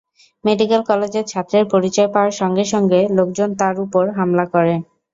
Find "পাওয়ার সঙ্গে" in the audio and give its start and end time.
2.13-2.63